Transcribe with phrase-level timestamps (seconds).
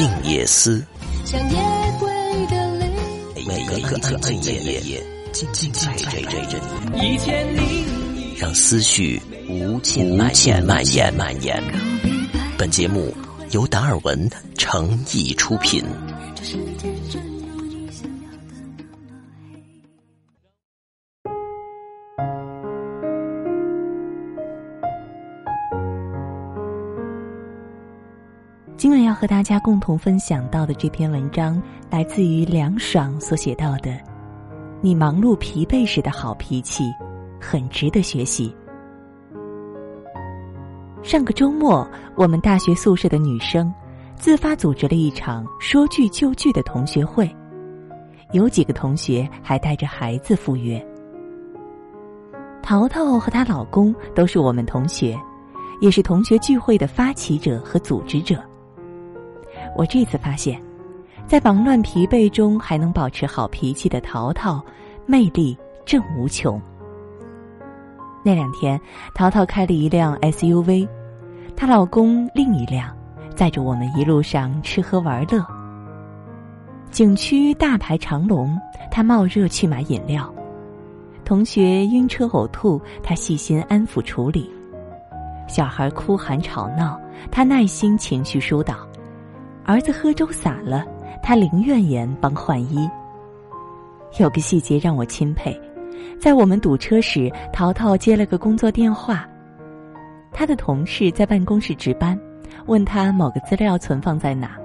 [0.00, 0.82] 静夜思，
[1.26, 1.58] 像夜
[1.98, 2.08] 归
[2.46, 2.86] 的泪。
[3.46, 4.80] 每一个安静夜，
[5.30, 11.62] 静静在这里，一千零让思绪无尽蔓延蔓延蔓延。
[12.56, 13.14] 本节目
[13.50, 14.26] 由达尔文
[14.56, 15.84] 诚意出品。
[28.80, 33.94] 今晚要和大家共同分享到的这篇文章，来自于梁爽所写到的
[34.80, 36.84] ：“你忙碌疲惫时的好脾气，
[37.38, 38.56] 很值得学习。”
[41.04, 43.70] 上个周末，我们大学宿舍的女生
[44.16, 47.30] 自发组织了一场说聚就聚的同学会，
[48.32, 50.82] 有几个同学还带着孩子赴约。
[52.62, 55.14] 淘淘和她老公都是我们同学，
[55.82, 58.42] 也是同学聚会的发起者和组织者。
[59.76, 60.60] 我这次发现，
[61.26, 64.62] 在忙乱疲惫中还能保持好脾气的淘淘，
[65.06, 66.60] 魅力正无穷。
[68.22, 68.78] 那两天，
[69.14, 70.86] 淘淘开了一辆 SUV，
[71.56, 72.94] 她老公另一辆，
[73.34, 75.44] 载着我们一路上吃喝玩乐。
[76.90, 78.58] 景区大排长龙，
[78.90, 80.24] 他冒热去买饮料；
[81.24, 84.50] 同学晕车呕吐，他细心安抚处理；
[85.46, 88.89] 小孩哭喊吵闹，他耐心情绪疏导。
[89.70, 90.84] 儿子喝粥洒了，
[91.22, 92.90] 他零怨言帮换衣。
[94.18, 95.56] 有个细节让我钦佩，
[96.18, 99.24] 在我们堵车时，淘淘接了个工作电话。
[100.32, 102.18] 他的同事在办公室值班，
[102.66, 104.58] 问他某个资料存放在哪。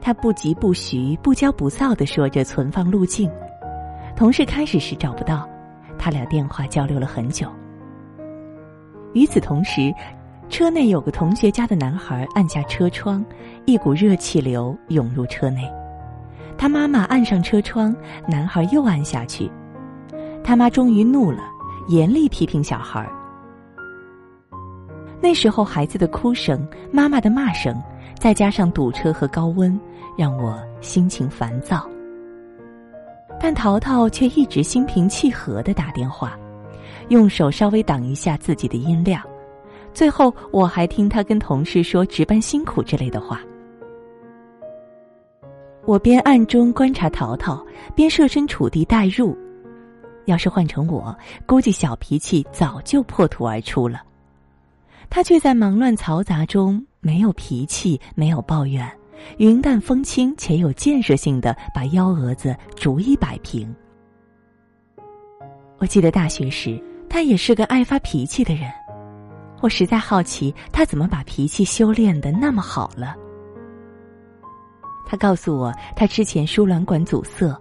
[0.00, 3.28] 他不疾不徐、不骄不躁的说着存放路径。
[4.14, 5.48] 同事开始时找不到，
[5.98, 7.48] 他俩电话交流了很久。
[9.14, 9.92] 与此同时。
[10.48, 13.24] 车内有个同学家的男孩按下车窗，
[13.64, 15.68] 一股热气流涌入车内。
[16.56, 17.94] 他妈妈按上车窗，
[18.28, 19.50] 男孩又按下去。
[20.44, 21.42] 他妈终于怒了，
[21.88, 23.10] 严厉批评小孩。
[25.20, 27.82] 那时候孩子的哭声、妈妈的骂声，
[28.18, 29.78] 再加上堵车和高温，
[30.16, 31.88] 让我心情烦躁。
[33.40, 36.38] 但淘淘却一直心平气和的打电话，
[37.08, 39.20] 用手稍微挡一下自己的音量。
[39.94, 43.40] 最后，我还听他跟同事说值班辛苦之类的话。
[45.86, 49.38] 我边暗中观察淘淘，边设身处地代入。
[50.24, 51.16] 要是换成我，
[51.46, 54.02] 估计小脾气早就破土而出了。
[55.08, 58.90] 他却在忙乱嘈杂中没有脾气，没有抱怨，
[59.36, 63.72] 云淡风轻且有建设性的把幺蛾子逐一摆平。
[65.78, 68.68] 我记得大学时，他也是个爱发脾气的人。
[69.64, 73.16] 我实在好奇，他怎么把脾气修炼的那么好了？
[75.06, 77.58] 他告诉我，他之前输卵管阻塞，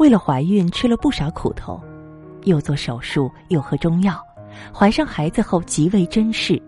[0.00, 1.80] 为了怀孕吃了不少苦头，
[2.42, 4.20] 又做手术，又喝中药，
[4.76, 6.60] 怀上孩子后极为珍视。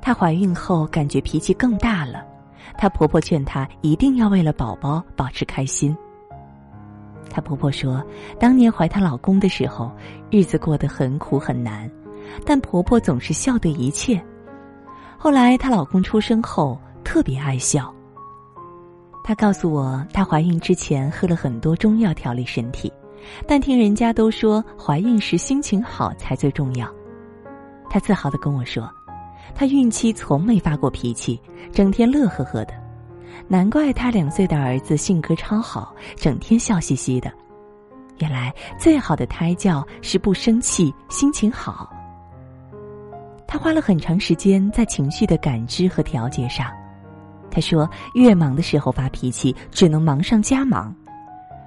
[0.00, 2.24] 她怀孕后感觉脾气更大了，
[2.78, 5.96] 她婆婆劝她一定要为了宝宝保持开心。
[7.28, 8.00] 她婆婆说，
[8.38, 9.90] 当年怀她老公的时候，
[10.30, 11.90] 日子过得很苦很难。
[12.44, 14.22] 但婆婆总是笑对一切。
[15.18, 17.94] 后来她老公出生后，特别爱笑。
[19.22, 22.92] 她告诉我，她怀孕之前喝了很多中药调理身体，
[23.46, 26.90] 但听人家都说怀孕时心情好才最重要。
[27.88, 28.90] 她自豪的跟我说，
[29.54, 32.72] 她孕期从没发过脾气，整天乐呵呵的，
[33.46, 37.30] 难怪她两岁的儿子性格超好，整天笑嘻嘻的。
[38.18, 41.90] 原来最好的胎教是不生气，心情好。
[43.50, 46.70] 他花了很长时间在情绪的感知和调节上。
[47.50, 50.94] 他说，越忙的时候发脾气，只能忙上加忙，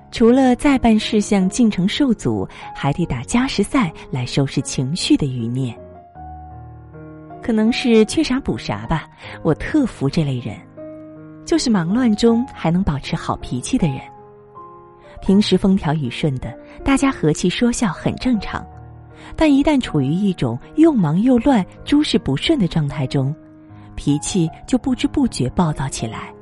[0.10, 5.78] 除了在办事项进程受阻，还得打加时赛来收拾情绪的余孽。
[7.42, 9.06] 可能是缺啥补啥吧，
[9.42, 10.56] 我特服这类人，
[11.44, 14.00] 就是忙乱中还能保持好脾气的人。
[15.22, 18.66] 平时风调雨顺的，大家和气说笑很正常。
[19.36, 23.36] 但一旦处于一种又忙又乱、诸事不顺的状态中，
[23.96, 26.34] 脾气就不知不觉暴躁起来。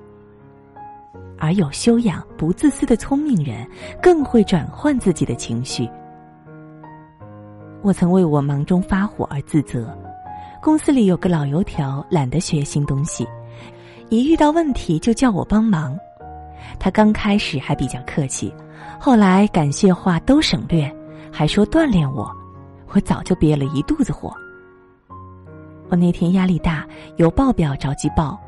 [1.38, 3.68] 而有修养、不自私的聪明人，
[4.01, 5.89] 更会转换自己的情绪。
[7.81, 9.98] 我曾为我忙中发火而自责。
[10.62, 13.27] 公司里有个老油条，懒得学新东西，
[14.10, 15.98] 一遇到问题就叫我帮忙。
[16.77, 18.54] 他刚开始还比较客气，
[19.00, 20.95] 后来感谢话都省略，
[21.31, 22.31] 还说锻炼我。
[22.93, 24.33] 我早就憋了一肚子火。
[25.89, 28.39] 我那天压力大，有报表着急报，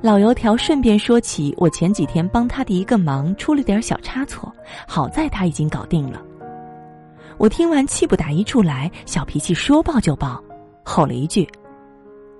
[0.00, 4.52] 老油条顺便说起我前几天帮他的一个忙出了点小差错，
[4.86, 6.22] 好在他已经搞定了。
[7.36, 10.42] 我听完气不打一处来，小脾气说爆就爆，
[10.84, 11.48] 吼了一句：“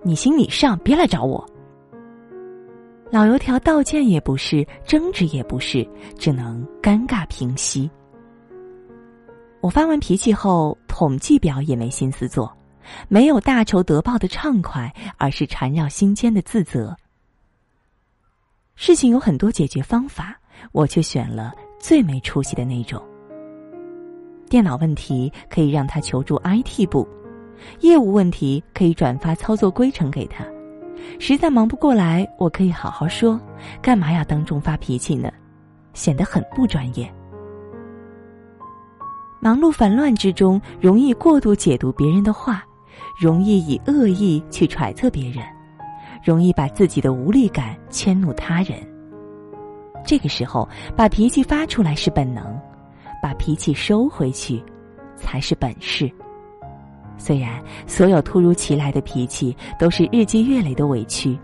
[0.03, 1.45] 你行你上，别来找我。”
[3.11, 5.89] 老油条道歉也不是，争执也不是，
[6.19, 7.89] 只能尴尬平息。
[9.61, 12.57] 我发完脾气后，统计表也没心思做，
[13.09, 16.97] 没有大仇得报的畅快，而是缠绕心间的自责。
[18.77, 20.39] 事情有很多解决方法，
[20.71, 23.03] 我却选了最没出息的那种。
[24.49, 27.07] 电脑问题可以让他求助 IT 部，
[27.81, 30.45] 业务问题可以转发操作规程给他，
[31.19, 33.39] 实在忙不过来，我可以好好说，
[33.83, 35.31] 干嘛要当众发脾气呢？
[35.95, 37.13] 显得很不专业。
[39.41, 42.65] 忙碌烦乱之中，容易过度解读别人的话，
[43.19, 45.45] 容易以恶意去揣测别人。
[46.25, 48.77] 容易把自己的无力感迁怒他人。
[50.05, 52.45] 这个时候，把脾气发出来是本能，
[53.23, 54.63] 把脾气收回去，
[55.15, 56.11] 才是本事。
[57.17, 61.39] 虽然所有突如其来的脾气都是日积月累的委屈，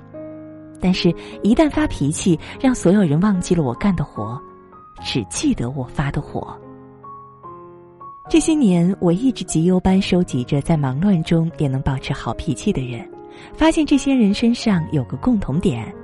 [0.81, 4.41] 但是，一旦发脾气，让所有人忘记了我干的活，
[5.03, 6.57] 只记得我发的火。
[8.27, 13.07] 这些年，我一直集邮般收集着，在忙乱中也能保持好脾气的人。
[13.55, 15.95] 发现这些人身上有个共同点：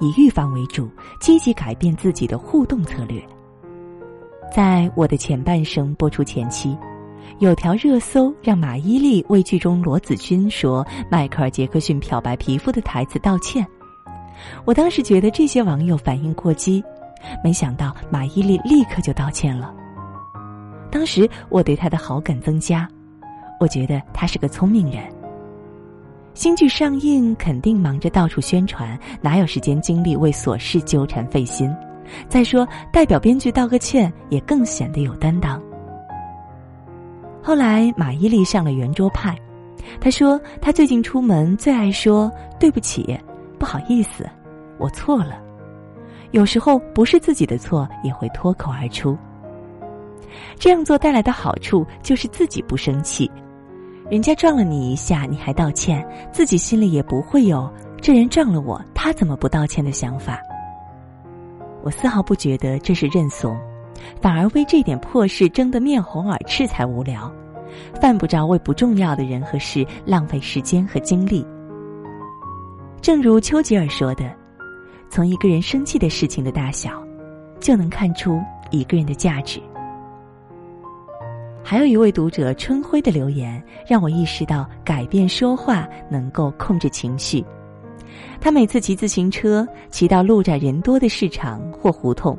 [0.00, 0.88] 以预防为主，
[1.20, 3.22] 积极改变自己的互动策略。
[4.50, 6.76] 在我的前半生播出前期，
[7.38, 13.64] 有条热搜让马伊琍为剧中罗子君说迈克尔·杰克逊漂白皮肤的台词道歉。
[14.64, 16.82] 我当时觉得这些网友反应过激，
[17.44, 19.72] 没想到马伊琍立刻就道歉了。
[20.92, 22.86] 当时我对他的好感增加，
[23.58, 25.02] 我觉得他是个聪明人。
[26.34, 31.74] 新剧上映，肯定忙着到处宣传，哪有时间精力为琐事纠缠费心？
[32.28, 35.60] 再说，代表编剧道个歉，也更显得有担当。
[37.42, 39.34] 后来，马伊琍上了圆桌派，
[39.98, 42.30] 她说她最近出门最爱说
[42.60, 43.18] 对不起，
[43.58, 44.28] 不好意思，
[44.78, 45.42] 我错了。
[46.32, 49.16] 有时候不是自己的错，也会脱口而出。
[50.58, 53.30] 这样做带来的好处就是自己不生气。
[54.10, 60.38] 人家撞了你一下，你还道歉，自己心里也不会有这人撞了我，他怎么不道歉的想法。
[61.82, 63.56] 我丝毫不觉得这是认怂，
[64.20, 67.32] 反而为这点破事争得面红耳赤才无聊，
[68.00, 71.46] 犯不着为不重要的人和事浪费时间和精力。
[73.00, 74.30] 正如丘吉尔说的
[75.10, 77.02] ：“从一个人生气的事情的大小，
[77.58, 78.40] 就能看出
[78.70, 79.60] 一个人的价值。”
[81.72, 87.42] 还有一位读者春晖的留言，让我意识到改变说话能够控制情绪。
[88.42, 92.38] 他每次骑自行车骑到路窄人多的市场或胡同，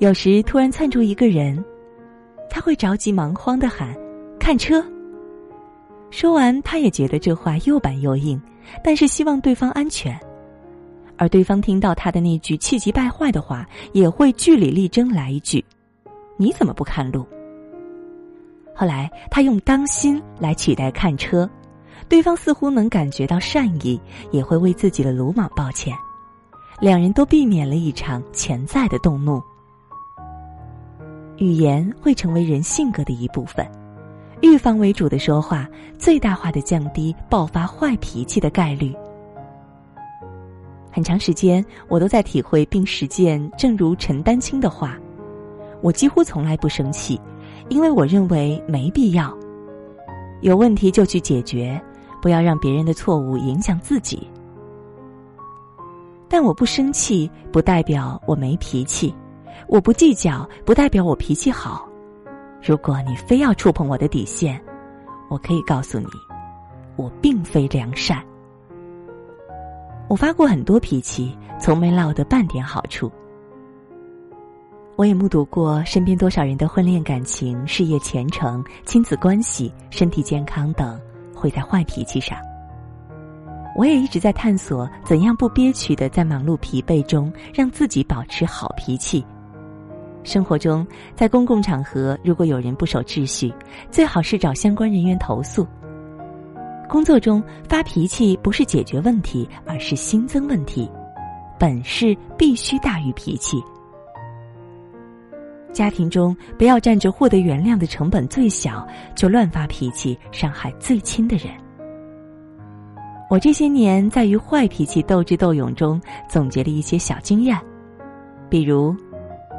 [0.00, 1.64] 有时突然窜出一个人，
[2.50, 3.94] 他会着急忙慌的喊
[4.36, 4.84] ：“看车！”
[6.10, 8.36] 说完，他也觉得这话又板又硬，
[8.82, 10.18] 但是希望对方安全。
[11.16, 15.64] 而对方听到他的那句气急败坏的话，也会据理力争来一句
[16.36, 17.24] ：“你怎么不看路？”
[18.78, 21.48] 后来，他用“当心”来取代“看车”，
[22.10, 23.98] 对方似乎能感觉到善意，
[24.30, 25.94] 也会为自己的鲁莽抱歉，
[26.78, 29.42] 两人都避免了一场潜在的动怒。
[31.38, 33.66] 语言会成为人性格的一部分，
[34.42, 35.66] 预防为主的说话，
[35.98, 38.94] 最大化的降低爆发坏脾气的概率。
[40.92, 44.98] 很长时间，我都在体会并实践，正如陈丹青的话
[45.82, 47.18] ：“我几乎从来不生气。”
[47.68, 49.36] 因为我认为没必要，
[50.40, 51.80] 有问题就去解决，
[52.22, 54.28] 不要让别人的错误影响自己。
[56.28, 59.14] 但我不生气，不代表我没脾气；
[59.68, 61.88] 我不计较，不代表我脾气好。
[62.62, 64.60] 如果你非要触碰我的底线，
[65.28, 66.06] 我可以告诉你，
[66.96, 68.22] 我并非良善。
[70.08, 73.10] 我发过很多脾气，从没落得半点好处。
[74.96, 80.98] 我也目睹过身边多少人的婚恋感情、事业前程、亲子关系、身体健康等
[81.34, 82.38] 毁在坏脾气上。
[83.76, 89.22] 我也一直在探索怎样不憋屈的在忙碌疲惫中让自己保持好脾气。
[90.24, 90.84] 生活中，
[91.14, 93.52] 在公共场合，如果有人不守秩序，
[93.90, 95.66] 最好是找相关人员投诉。
[96.88, 100.90] 工作中发脾气不是解决问题，而是新增问题。
[101.58, 103.62] 本事必须大于脾气。
[105.76, 111.52] 家庭中不要占着获得原谅的成本最小就乱发脾气伤害最亲的人。
[113.28, 117.54] 我这些年在与坏脾气斗智斗勇中，总结了一些小经验，
[118.48, 118.96] 比如，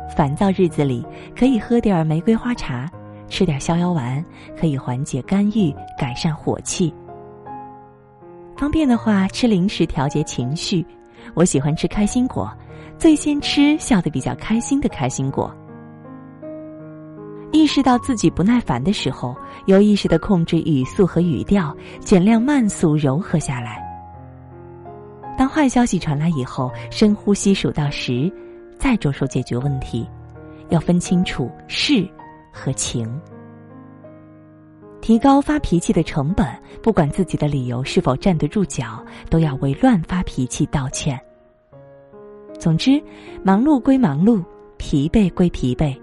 [0.10, 1.06] 烦躁日子里
[1.38, 2.90] 可以喝点玫瑰花茶，
[3.28, 4.26] 吃点逍遥丸，
[4.60, 6.92] 可以缓解肝郁，改善火气。
[8.58, 10.84] 方便的话，吃零食调节情绪。
[11.36, 12.52] 我喜欢吃开心果，
[12.98, 15.56] 最先吃笑得比较开心的开心果。
[17.52, 19.36] 意识到自己不耐烦的时候，
[19.66, 23.82] 有意识的控制语速和语调，减量慢速，柔和下来。
[25.38, 28.32] 当坏消息传来以后，深呼吸数到十，
[28.78, 30.08] 再着手解决问题。
[30.70, 32.06] 要分清楚事
[32.52, 33.10] 和情。
[35.00, 36.46] 提高发脾气的成本，
[36.84, 41.18] 不管自己的理由是否站得住脚，都要为乱发脾气道歉。
[42.60, 43.02] 总之，
[43.44, 44.44] 忙碌归忙碌，
[44.78, 45.98] 疲惫归疲惫。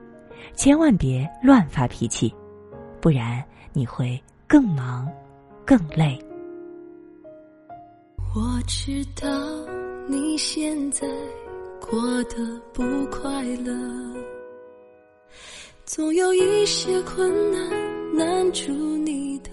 [0.56, 2.32] 千万别乱发脾气，
[3.00, 5.08] 不然你会更忙、
[5.64, 6.18] 更累。
[8.34, 9.28] 我知道
[10.08, 11.06] 你现在
[11.80, 13.72] 过得不快乐，
[15.84, 19.50] 总有一些困难难住你的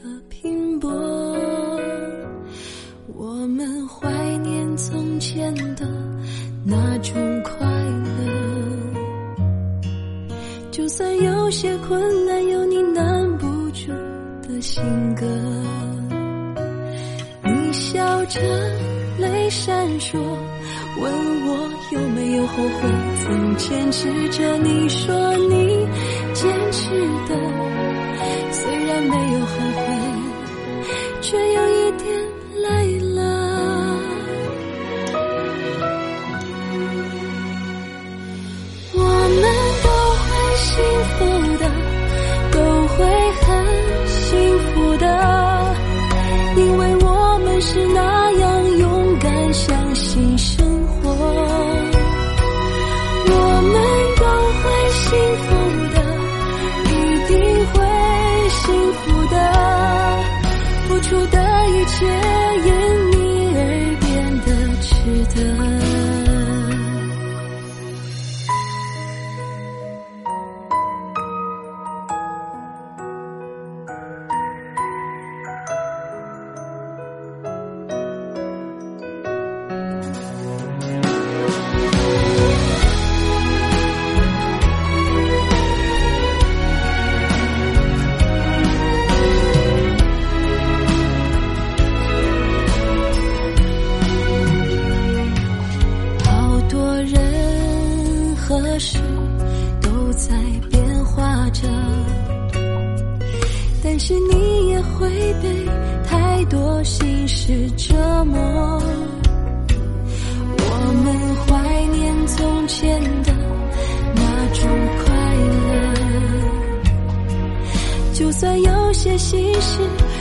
[118.21, 119.79] 就算有些心事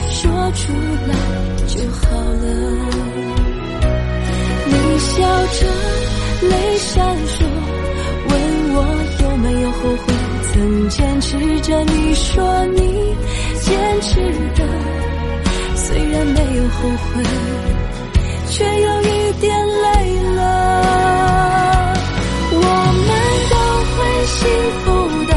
[0.09, 0.73] 说出
[1.07, 1.13] 来
[1.67, 2.45] 就好了。
[4.65, 5.67] 你笑着，
[6.49, 7.45] 泪闪烁。
[8.27, 8.33] 问
[8.73, 8.77] 我
[9.21, 10.11] 有没有后悔，
[10.51, 11.79] 曾坚持着。
[11.83, 12.79] 你说你
[13.61, 13.69] 坚
[14.01, 14.19] 持
[14.55, 14.59] 的，
[15.75, 17.23] 虽然没有后悔，
[18.49, 19.85] 却有一点累
[20.37, 20.39] 了。
[22.51, 22.59] 我
[23.07, 23.09] 们
[23.51, 23.55] 都
[23.93, 24.39] 会幸
[24.81, 24.85] 福
[25.27, 25.30] 的，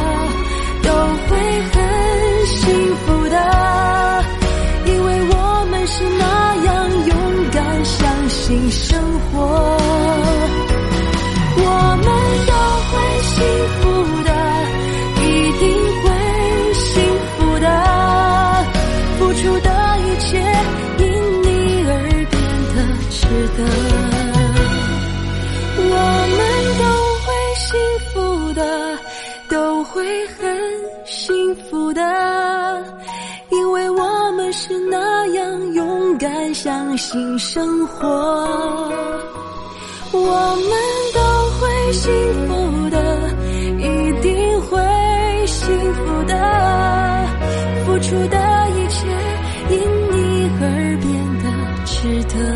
[30.39, 30.57] 很
[31.05, 32.01] 幸福的
[33.51, 38.09] 因为我们是那样勇敢相信生活
[40.13, 40.71] 我们
[41.13, 41.21] 都
[41.59, 42.13] 会幸
[42.49, 43.31] 福的
[43.79, 46.35] 一定会幸福的
[47.85, 48.39] 付出的
[48.71, 49.07] 一切
[49.71, 49.79] 因
[50.11, 51.09] 你而变
[51.43, 52.54] 得值得。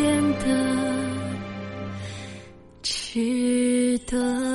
[0.00, 0.46] 变得
[2.82, 4.49] 值得。